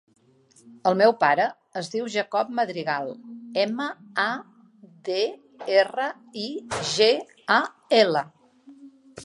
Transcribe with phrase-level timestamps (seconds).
[0.91, 1.43] El meu pare
[1.81, 3.11] es diu Jacob Madrigal:
[3.65, 3.87] ema,
[4.25, 4.27] a,
[5.11, 5.21] de,
[5.77, 6.11] erra,
[6.45, 6.49] i,
[6.95, 7.11] ge,
[7.57, 7.59] a,
[8.03, 8.29] ela.